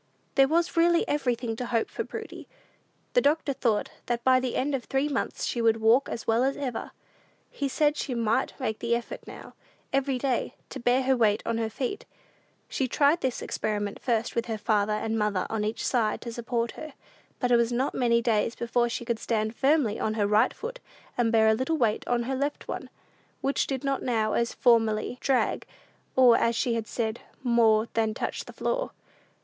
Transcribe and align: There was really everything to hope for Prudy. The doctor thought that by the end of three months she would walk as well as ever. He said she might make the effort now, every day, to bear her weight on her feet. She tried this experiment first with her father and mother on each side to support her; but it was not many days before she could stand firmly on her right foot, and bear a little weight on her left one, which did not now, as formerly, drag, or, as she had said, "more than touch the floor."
There 0.33 0.47
was 0.47 0.75
really 0.75 1.07
everything 1.07 1.55
to 1.57 1.67
hope 1.67 1.87
for 1.87 2.03
Prudy. 2.03 2.47
The 3.13 3.21
doctor 3.21 3.53
thought 3.53 3.91
that 4.07 4.23
by 4.23 4.39
the 4.39 4.55
end 4.55 4.73
of 4.73 4.85
three 4.85 5.07
months 5.07 5.45
she 5.45 5.61
would 5.61 5.79
walk 5.79 6.09
as 6.09 6.25
well 6.25 6.43
as 6.43 6.57
ever. 6.57 6.89
He 7.51 7.67
said 7.67 7.95
she 7.95 8.15
might 8.15 8.59
make 8.59 8.79
the 8.79 8.95
effort 8.95 9.21
now, 9.27 9.53
every 9.93 10.17
day, 10.17 10.55
to 10.71 10.79
bear 10.79 11.03
her 11.03 11.15
weight 11.15 11.43
on 11.45 11.59
her 11.59 11.69
feet. 11.69 12.05
She 12.67 12.87
tried 12.87 13.21
this 13.21 13.43
experiment 13.43 13.99
first 14.01 14.33
with 14.33 14.47
her 14.47 14.57
father 14.57 14.93
and 14.93 15.19
mother 15.19 15.45
on 15.51 15.63
each 15.63 15.85
side 15.85 16.19
to 16.21 16.33
support 16.33 16.71
her; 16.71 16.93
but 17.39 17.51
it 17.51 17.57
was 17.57 17.71
not 17.71 17.93
many 17.93 18.23
days 18.23 18.55
before 18.55 18.89
she 18.89 19.05
could 19.05 19.19
stand 19.19 19.55
firmly 19.55 19.99
on 19.99 20.15
her 20.15 20.25
right 20.25 20.51
foot, 20.51 20.79
and 21.15 21.31
bear 21.31 21.47
a 21.47 21.53
little 21.53 21.77
weight 21.77 22.07
on 22.07 22.23
her 22.23 22.33
left 22.35 22.67
one, 22.67 22.89
which 23.41 23.67
did 23.67 23.83
not 23.83 24.01
now, 24.01 24.33
as 24.33 24.51
formerly, 24.51 25.19
drag, 25.21 25.67
or, 26.15 26.35
as 26.39 26.55
she 26.55 26.73
had 26.73 26.87
said, 26.87 27.19
"more 27.43 27.87
than 27.93 28.15
touch 28.15 28.45
the 28.45 28.53
floor." 28.53 28.93